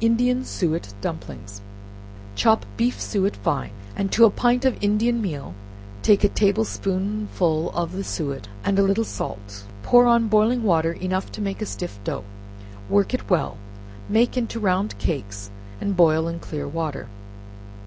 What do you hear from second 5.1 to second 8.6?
meal, take a table spoonful of the suet